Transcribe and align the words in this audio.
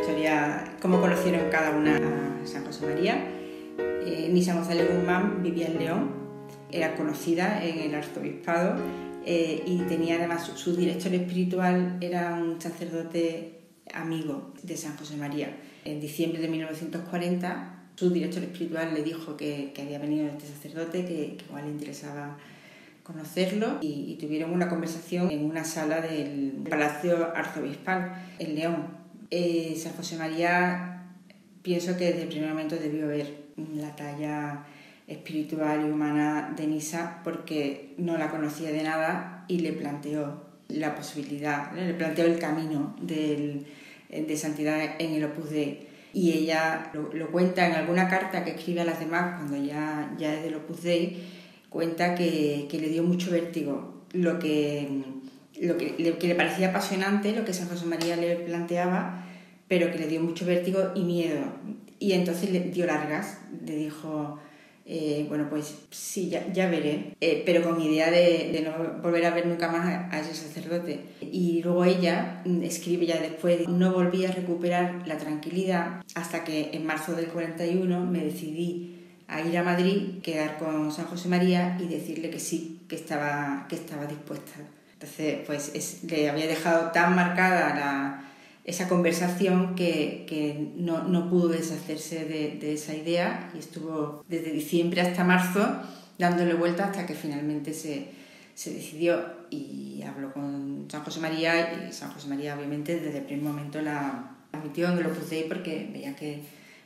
historia, 0.00 0.76
cómo 0.80 1.00
conocieron 1.00 1.50
cada 1.50 1.70
una 1.70 1.96
a 1.96 2.46
San 2.46 2.64
José 2.64 2.86
María. 2.86 3.24
Eh, 3.78 4.28
Nisa 4.30 4.54
González 4.54 4.88
Guzmán 4.94 5.42
vivía 5.42 5.66
en 5.66 5.78
León, 5.78 6.10
era 6.70 6.94
conocida 6.94 7.64
en 7.64 7.78
el 7.78 7.94
arzobispado 7.94 8.76
eh, 9.24 9.62
y 9.66 9.78
tenía 9.88 10.16
además 10.16 10.50
su, 10.54 10.76
director 10.76 11.12
espiritual, 11.14 11.98
era 12.00 12.34
un 12.34 12.60
sacerdote 12.60 13.60
amigo 13.92 14.52
de 14.62 14.76
San 14.76 14.96
José 14.96 15.16
María. 15.16 15.56
En 15.84 16.00
diciembre 16.00 16.40
de 16.40 16.48
1940 16.48 17.72
su 17.96 18.10
director 18.10 18.42
espiritual 18.42 18.92
le 18.92 19.02
dijo 19.02 19.36
que, 19.36 19.72
había 19.80 19.98
venido 19.98 20.26
este 20.26 20.46
sacerdote, 20.46 21.04
que, 21.06 21.38
igual 21.48 21.64
le 21.64 21.70
interesaba 21.70 22.36
conocerlo 23.02 23.78
y, 23.80 24.16
tuvieron 24.20 24.52
una 24.52 24.68
conversación 24.68 25.30
en 25.30 25.44
una 25.44 25.64
sala 25.64 26.00
del 26.00 26.62
Palacio 26.68 27.34
Arzobispal 27.34 28.22
en 28.38 28.54
León. 28.54 29.05
Eh, 29.30 29.76
San 29.80 29.92
José 29.94 30.16
María 30.16 31.14
pienso 31.62 31.96
que 31.96 32.06
desde 32.06 32.22
el 32.22 32.28
primer 32.28 32.50
momento 32.50 32.76
debió 32.76 33.08
ver 33.08 33.46
la 33.74 33.94
talla 33.96 34.64
espiritual 35.06 35.86
y 35.86 35.90
humana 35.90 36.52
de 36.56 36.66
Nisa 36.66 37.20
porque 37.24 37.94
no 37.98 38.16
la 38.18 38.30
conocía 38.30 38.70
de 38.70 38.82
nada 38.82 39.44
y 39.48 39.60
le 39.60 39.72
planteó 39.72 40.44
la 40.68 40.94
posibilidad, 40.94 41.72
le 41.72 41.94
planteó 41.94 42.24
el 42.24 42.38
camino 42.38 42.96
de 43.00 44.36
santidad 44.36 44.96
en 44.98 45.14
el 45.14 45.24
Opus 45.24 45.50
Dei. 45.50 45.86
Y 46.16 46.32
ella 46.32 46.90
lo, 46.94 47.30
cuenta 47.30 47.66
en 47.66 47.74
alguna 47.74 48.08
carta 48.08 48.42
que 48.42 48.52
escribe 48.52 48.80
a 48.80 48.86
las 48.86 48.98
demás 48.98 49.36
cuando 49.36 49.62
ya, 49.62 50.14
ya 50.16 50.32
es 50.32 50.44
del 50.44 50.54
Opus 50.54 50.82
Dei, 50.82 51.22
cuenta 51.68 52.14
que, 52.14 52.66
le 52.72 52.88
dio 52.88 53.02
mucho 53.02 53.30
vértigo 53.30 54.02
lo 54.12 54.38
que, 54.38 54.88
lo 55.60 55.76
que, 55.76 55.94
le, 55.98 56.34
parecía 56.34 56.70
apasionante, 56.70 57.36
lo 57.36 57.44
que 57.44 57.52
San 57.52 57.68
José 57.68 57.84
María 57.84 58.16
le 58.16 58.34
planteaba, 58.36 59.25
pero 59.68 59.90
que 59.90 59.98
le 59.98 60.06
dio 60.06 60.20
mucho 60.20 60.46
vértigo 60.46 60.92
y 60.94 61.02
miedo. 61.02 61.40
Y 61.98 62.12
entonces 62.12 62.50
le 62.50 62.60
dio 62.60 62.86
largas, 62.86 63.38
le 63.64 63.76
dijo, 63.76 64.38
eh, 64.88 65.26
bueno, 65.28 65.48
pues 65.50 65.74
sí, 65.90 66.28
ya, 66.28 66.52
ya 66.52 66.68
veré, 66.68 67.16
eh, 67.20 67.42
pero 67.44 67.62
con 67.62 67.80
idea 67.80 68.08
de, 68.10 68.50
de, 68.52 68.60
no 68.60 69.02
volver 69.02 69.26
a 69.26 69.30
ver 69.30 69.46
nunca 69.46 69.68
más 69.68 70.12
a, 70.12 70.20
ese 70.20 70.34
sacerdote. 70.34 71.00
Y 71.20 71.60
luego 71.62 71.84
ella 71.84 72.42
mm, 72.44 72.62
escribe 72.62 73.06
ya 73.06 73.18
después, 73.20 73.66
no 73.68 73.92
volví 73.92 74.24
a 74.24 74.30
recuperar 74.30 75.02
la 75.06 75.18
tranquilidad 75.18 76.04
hasta 76.14 76.44
que 76.44 76.70
en 76.72 76.86
marzo 76.86 77.14
del 77.14 77.26
41 77.26 78.06
me 78.06 78.24
decidí 78.24 78.92
a 79.26 79.40
ir 79.40 79.58
a 79.58 79.64
Madrid, 79.64 80.20
quedar 80.22 80.56
con 80.58 80.92
San 80.92 81.06
José 81.06 81.28
María 81.28 81.76
y 81.80 81.88
decirle 81.88 82.30
que 82.30 82.38
sí, 82.38 82.82
que 82.88 82.94
estaba, 82.94 83.66
que 83.68 83.74
estaba 83.74 84.06
dispuesta. 84.06 84.52
Entonces, 84.92 85.38
pues 85.44 86.04
le 86.04 86.30
había 86.30 86.46
dejado 86.46 86.92
tan 86.92 87.16
marcada 87.16 88.22
esa 88.66 88.88
conversación 88.88 89.76
que, 89.76 90.72
no, 90.76 91.30
pudo 91.30 91.48
deshacerse 91.48 92.24
de, 92.24 92.74
esa 92.74 92.94
idea 92.94 93.50
y 93.54 93.58
estuvo 93.58 94.24
desde 94.28 94.50
diciembre 94.50 95.00
hasta 95.00 95.22
marzo 95.22 95.80
dándole 96.18 96.54
vuelta 96.54 96.86
hasta 96.86 97.06
que 97.06 97.14
finalmente 97.14 97.72
se, 97.72 98.08
decidió 98.56 99.24
y 99.50 100.02
habló 100.02 100.32
con 100.32 100.88
San 100.90 101.02
José 101.04 101.20
María 101.20 101.86
y 101.88 101.92
San 101.92 102.10
José 102.10 102.26
María 102.26 102.56
obviamente 102.56 102.98
desde 102.98 103.18
el 103.18 103.24
primer 103.24 103.44
momento 103.44 103.80
la 103.80 104.32
admitió 104.50 104.90
en 104.90 104.98
el 104.98 105.06
Opus 105.06 105.30
Dei 105.30 105.44
porque 105.46 105.88
veía 105.92 106.16
que, 106.16 106.40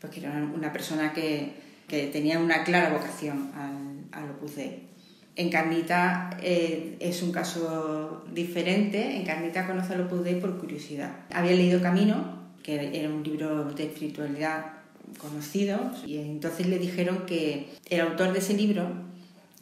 pues, 0.00 0.12
que 0.12 0.20
era 0.20 0.30
una 0.30 0.72
persona 0.72 1.12
que, 1.12 1.54
que 1.88 2.06
tenía 2.06 2.38
una 2.38 2.62
clara 2.62 2.92
vocación 2.92 3.50
al, 3.56 4.22
al 4.22 4.30
Opus 4.30 4.54
Dei. 4.54 4.93
Encarnita 5.36 6.30
eh, 6.40 6.96
es 7.00 7.22
un 7.22 7.32
caso 7.32 8.24
diferente. 8.32 9.16
Encarnita 9.16 9.66
conoce 9.66 9.94
al 9.94 10.02
Opus 10.02 10.24
Dei 10.24 10.40
por 10.40 10.58
curiosidad. 10.58 11.10
Había 11.32 11.52
leído 11.52 11.82
Camino, 11.82 12.44
que 12.62 12.98
era 12.98 13.08
un 13.08 13.24
libro 13.24 13.64
de 13.72 13.84
espiritualidad 13.84 14.66
conocido, 15.18 15.90
y 16.06 16.18
entonces 16.18 16.66
le 16.66 16.78
dijeron 16.78 17.24
que 17.26 17.68
el 17.90 18.00
autor 18.00 18.32
de 18.32 18.38
ese 18.38 18.54
libro 18.54 18.88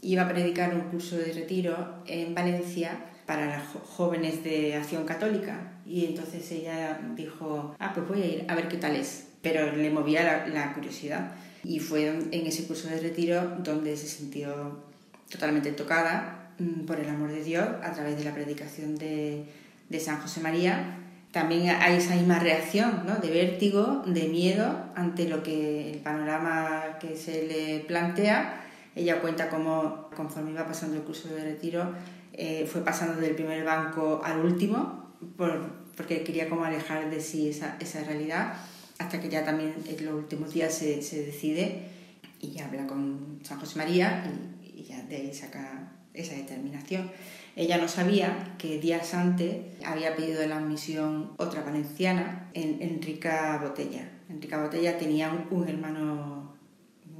iba 0.03 0.22
a 0.22 0.28
predicar 0.28 0.75
un 0.75 0.82
curso 0.82 1.16
de 1.16 1.32
retiro 1.32 2.03
en 2.06 2.34
Valencia 2.34 3.06
para 3.27 3.47
las 3.47 3.62
jóvenes 3.97 4.44
de 4.44 4.75
Acción 4.75 5.05
Católica. 5.05 5.72
Y 5.87 6.05
entonces 6.05 6.50
ella 6.53 7.00
dijo, 7.16 7.75
ah, 7.78 7.93
pues 7.94 8.06
voy 8.09 8.22
a 8.22 8.27
ir 8.27 8.44
a 8.49 8.55
ver 8.55 8.69
qué 8.69 8.77
tal 8.77 8.94
es. 8.97 9.28
Pero 9.41 9.75
le 9.75 9.91
movía 9.91 10.47
la 10.49 10.75
curiosidad. 10.75 11.32
Y 11.65 11.78
fue 11.78 12.09
en 12.09 12.47
ese 12.47 12.66
curso 12.66 12.88
de 12.88 13.00
retiro 13.00 13.56
donde 13.62 13.97
se 13.97 14.06
sintió 14.06 14.92
totalmente 15.32 15.72
tocada 15.72 16.53
mm, 16.59 16.84
por 16.84 17.00
el 17.00 17.09
amor 17.09 17.32
de 17.32 17.43
Dios 17.43 17.66
a 17.82 17.93
través 17.93 18.16
de 18.16 18.25
la 18.25 18.34
predicación 18.34 18.97
de, 18.97 19.47
de 19.88 20.00
San 20.00 20.20
José 20.20 20.41
María. 20.41 20.98
También 21.32 21.70
hay 21.70 21.97
esa 21.97 22.15
misma 22.15 22.38
reacción 22.38 23.04
¿no? 23.06 23.16
de 23.16 23.31
vértigo, 23.31 24.03
de 24.06 24.28
miedo 24.28 24.84
ante 24.94 25.26
lo 25.28 25.43
que 25.43 25.91
el 25.91 25.98
panorama 26.00 26.98
que 27.00 27.16
se 27.16 27.47
le 27.47 27.81
plantea. 27.81 28.60
Ella 28.94 29.20
cuenta 29.22 29.48
cómo 29.48 30.10
conforme 30.15 30.50
iba 30.50 30.66
pasando 30.66 30.97
el 30.97 31.03
curso 31.03 31.28
de 31.28 31.43
retiro 31.43 31.94
eh, 32.34 32.69
fue 32.70 32.82
pasando 32.82 33.20
del 33.20 33.34
primer 33.34 33.64
banco 33.64 34.20
al 34.22 34.41
último 34.41 35.14
por, 35.37 35.82
porque 35.97 36.22
quería 36.22 36.49
como 36.49 36.64
alejar 36.64 37.10
de 37.10 37.20
sí 37.20 37.49
esa, 37.49 37.76
esa 37.81 38.04
realidad 38.04 38.54
hasta 38.99 39.20
que 39.20 39.28
ya 39.28 39.44
también 39.44 39.75
en 39.87 40.06
los 40.06 40.14
últimos 40.14 40.53
días 40.53 40.72
se, 40.75 41.03
se 41.03 41.25
decide 41.25 41.88
y 42.41 42.59
habla 42.60 42.87
con 42.87 43.41
San 43.43 43.59
José 43.59 43.78
María 43.78 44.25
y, 44.26 44.62
y, 44.75 44.84
ya 44.84 45.03
de 45.03 45.16
ahí 45.16 45.34
saca 45.34 45.93
esa 46.15 46.34
determinación. 46.34 47.10
Ella 47.56 47.78
no 47.78 47.88
sabía 47.88 48.55
que 48.59 48.78
días 48.78 49.15
antes 49.15 49.56
había 49.84 50.16
pedido 50.16 50.47
la 50.47 50.59
admisión 50.59 51.33
otra 51.37 51.62
valenciana, 51.62 52.50
en, 52.55 52.82
Enrica 52.82 53.59
Botella. 53.62 54.09
Enrica 54.28 54.62
Botella 54.62 54.99
tenía 54.99 55.47
un, 55.50 55.69
hermano 55.69 56.56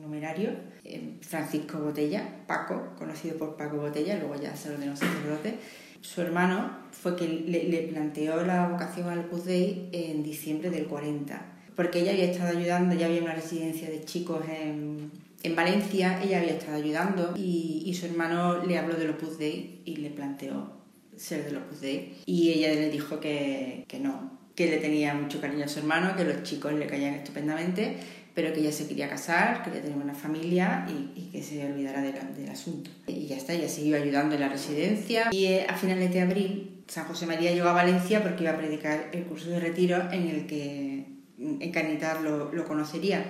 numerario, 0.01 0.51
eh, 0.85 1.19
Francisco 1.21 1.79
Botella, 1.79 2.45
Paco, 2.47 2.95
conocido 2.99 3.37
por 3.37 3.57
Paco 3.57 3.77
Botella, 3.77 4.19
luego 4.19 4.37
ya 4.37 4.57
se 4.57 4.71
ordenó 4.71 4.97
sacerdote. 4.97 5.57
Su 6.01 6.21
hermano 6.21 6.79
fue 6.91 7.15
quien 7.15 7.51
le, 7.51 7.65
le 7.65 7.83
planteó 7.83 8.45
la 8.45 8.69
vocación 8.69 9.09
al 9.09 9.21
Opus 9.21 9.47
en 9.47 10.23
diciembre 10.23 10.71
del 10.71 10.87
40 10.87 11.52
porque 11.75 12.01
ella 12.01 12.13
había 12.13 12.31
estado 12.31 12.57
ayudando, 12.57 12.95
ya 12.95 13.07
había 13.07 13.23
una 13.23 13.35
residencia 13.35 13.89
de 13.89 14.05
chicos 14.05 14.43
en, 14.49 15.11
en 15.43 15.57
Valencia, 15.57 16.23
ella 16.23 16.39
había 16.39 16.53
estado 16.53 16.77
ayudando 16.77 17.35
y, 17.37 17.83
y, 17.87 17.95
su 17.95 18.07
hermano 18.07 18.65
le 18.65 18.79
habló 18.79 18.95
del 18.95 19.11
Opus 19.11 19.39
Dei 19.39 19.81
y 19.85 19.97
le 19.97 20.11
planteó 20.11 20.73
ser 21.17 21.45
del 21.45 21.57
Opus 21.57 21.81
Dei 21.81 22.15
y 22.27 22.51
ella 22.51 22.69
le 22.75 22.91
dijo 22.91 23.21
que, 23.21 23.85
que 23.89 23.99
no, 23.99 24.39
que 24.55 24.67
le 24.71 24.79
tenía 24.79 25.15
mucho 25.15 25.41
cariño 25.41 25.65
a 25.65 25.69
su 25.69 25.79
hermano, 25.79 26.15
que 26.17 26.25
los 26.25 26.43
chicos 26.43 26.73
le 26.75 26.87
caían 26.87 27.15
estupendamente, 27.15 27.97
pero 28.35 28.53
que 28.53 28.61
ella 28.61 28.73
se 28.73 28.87
quería 28.87 29.09
casar, 29.09 29.63
quería 29.63 29.83
tener 29.83 29.97
una 29.97 30.15
familia 30.15 30.87
y, 30.89 31.19
y 31.19 31.25
que 31.31 31.43
se 31.43 31.65
olvidara 31.65 32.03
del, 32.03 32.15
del, 32.35 32.49
asunto. 32.49 32.91
Y 33.07 33.27
ya 33.27 33.37
está, 33.37 33.53
ella 33.53 33.69
siguió 33.69 33.97
ayudando 33.97 34.35
en 34.35 34.41
la 34.41 34.49
residencia 34.49 35.29
y 35.33 35.47
eh, 35.47 35.67
a 35.69 35.75
finales 35.77 36.13
de 36.13 36.21
abril 36.21 36.73
San 36.93 37.07
José 37.07 37.27
María 37.27 37.53
llegó 37.53 37.69
a 37.69 37.73
Valencia 37.73 38.23
porque 38.23 38.43
iba 38.45 38.53
a 38.53 38.57
predicar 38.59 39.09
el 39.13 39.25
curso 39.25 39.49
de 39.49 39.61
retiro 39.61 40.11
en 40.13 40.29
el 40.29 40.47
que 40.47 40.92
Encarnitar 41.63 42.21
lo, 42.21 42.53
lo 42.53 42.65
conocería. 42.65 43.25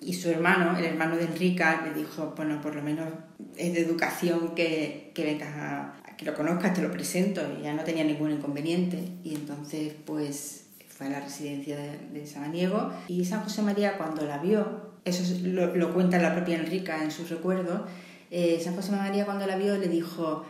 Y 0.00 0.12
su 0.12 0.28
hermano, 0.28 0.76
el 0.76 0.84
hermano 0.84 1.16
de 1.16 1.24
Enrica, 1.24 1.82
le 1.86 1.98
dijo, 1.98 2.34
bueno, 2.36 2.60
por 2.60 2.74
lo 2.74 2.82
menos 2.82 3.08
es 3.56 3.72
de 3.72 3.80
educación 3.80 4.54
que, 4.54 5.12
que 5.14 5.24
vengas 5.24 5.56
a, 5.56 5.94
que 6.16 6.26
lo 6.26 6.34
conozcas, 6.34 6.74
te 6.74 6.82
lo 6.82 6.90
presento. 6.90 7.40
Y 7.58 7.64
ya 7.64 7.72
no 7.72 7.82
tenía 7.82 8.04
ningún 8.04 8.32
inconveniente. 8.32 8.98
Y 9.24 9.34
entonces, 9.34 9.94
pues, 10.04 10.66
fue 10.88 11.06
a 11.06 11.10
la 11.10 11.20
residencia 11.20 11.76
de, 11.76 11.98
de 12.12 12.26
Samaniego. 12.26 12.92
Y 13.08 13.24
San 13.24 13.42
José 13.42 13.62
María, 13.62 13.96
cuando 13.96 14.24
la 14.24 14.38
vio, 14.38 14.96
eso 15.04 15.22
lo, 15.44 15.74
lo 15.74 15.94
cuenta 15.94 16.18
la 16.18 16.34
propia 16.34 16.56
Enrica 16.56 17.02
en 17.02 17.10
sus 17.10 17.30
recuerdos, 17.30 17.82
eh, 18.30 18.60
San 18.62 18.74
José 18.74 18.92
María 18.92 19.24
cuando 19.24 19.46
la 19.46 19.56
vio 19.56 19.78
le 19.78 19.88
dijo, 19.88 20.44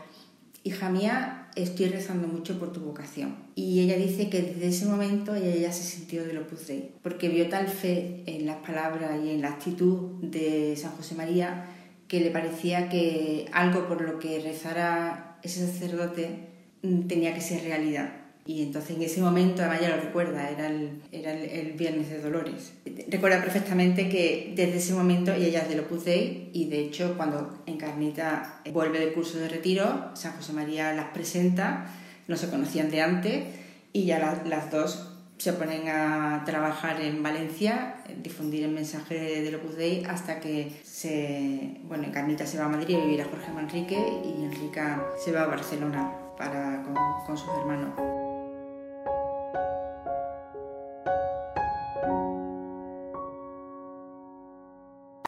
hija 0.62 0.89
mía, 0.89 1.46
estoy 1.56 1.86
rezando 1.86 2.28
mucho 2.28 2.58
por 2.58 2.72
tu 2.72 2.80
vocación. 2.80 3.34
Y 3.54 3.80
ella 3.80 3.97
dice 3.97 4.30
que 4.30 4.42
desde 4.42 4.68
ese 4.68 4.86
momento 4.86 5.34
ella 5.34 5.56
ya 5.56 5.72
se 5.72 5.82
sintió 5.82 6.24
de 6.24 6.38
Opus 6.38 6.66
Dei, 6.68 6.92
porque 7.03 7.28
vio 7.28 7.48
tal 7.48 7.66
fe 7.66 8.22
en 8.26 8.47
las 8.47 8.58
palabras 8.58 9.18
y 9.24 9.30
en 9.30 9.41
la 9.41 9.48
actitud 9.48 10.20
de 10.22 10.76
San 10.76 10.92
José 10.92 11.14
María 11.14 11.72
que 12.08 12.20
le 12.20 12.30
parecía 12.30 12.88
que 12.88 13.47
algo 13.53 13.88
por 13.88 14.00
lo 14.03 14.18
que 14.18 14.38
rezara 14.41 15.38
ese 15.42 15.66
sacerdote 15.66 16.48
mm, 16.82 17.08
tenía 17.08 17.34
que 17.34 17.41
ser 17.41 17.62
realidad. 17.62 18.26
Y 18.47 18.63
entonces 18.63 18.97
en 18.97 19.03
ese 19.03 19.21
momento, 19.21 19.63
además 19.63 19.81
ya 19.81 19.97
lo 19.97 20.03
recuerda, 20.03 20.48
era 20.48 20.69
el, 20.69 21.03
era 21.10 21.33
el, 21.33 21.72
Viernes 21.72 22.09
de 22.10 22.21
Dolores. 22.21 22.72
Recuerda 23.09 23.43
perfectamente 23.43 24.09
que 24.09 24.53
desde 24.54 24.77
ese 24.77 24.95
momento 24.95 25.33
ella 25.33 25.63
es 25.63 25.69
de 25.69 25.81
Opus 25.81 26.04
Dei 26.04 26.51
y 26.53 26.66
de 26.69 26.81
hecho 26.81 27.16
cuando 27.16 27.63
Encarnita 27.66 28.60
vuelve 28.72 29.01
del 29.01 29.13
curso 29.13 29.39
de 29.39 29.48
retiro, 29.48 30.10
San 30.15 30.33
José 30.33 30.53
María 30.53 30.93
las 30.95 31.07
presenta, 31.07 31.93
no 32.28 32.37
se 32.37 32.48
conocían 32.48 32.91
de 32.91 33.03
antes 33.03 33.45
y 33.93 34.04
ya 34.04 34.21
las 34.45 34.71
dos 34.71 35.13
se 35.39 35.53
ponen 35.53 35.89
a 35.89 36.45
trabajar 36.47 37.01
en 37.01 37.22
Valencia, 37.22 37.97
difundir 38.22 38.65
el 38.65 38.71
mensaje 38.71 39.42
de 39.42 39.57
Opus 39.57 39.77
Dei 39.77 40.04
hasta 40.04 40.41
que 40.41 40.72
se, 40.84 41.81
bueno, 41.84 42.04
Encarnita 42.04 42.47
se 42.47 42.59
va 42.59 42.66
a 42.66 42.69
Madrid 42.69 42.97
a 42.97 43.01
vivir 43.01 43.21
a 43.21 43.25
Jorge 43.25 43.53
Manrique 43.53 43.99
y 44.25 44.45
Enrica 44.45 45.04
se 45.22 45.33
va 45.33 45.42
a 45.42 45.47
Barcelona 45.47 46.13
para, 46.39 46.83
con, 46.84 46.95
con 47.27 47.37
sus 47.37 47.49
hermanos. 47.59 48.26